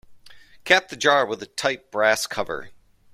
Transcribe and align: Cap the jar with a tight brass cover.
Cap 0.63 0.89
the 0.89 0.95
jar 0.95 1.27
with 1.27 1.43
a 1.43 1.45
tight 1.45 1.91
brass 1.91 2.25
cover. 2.25 2.71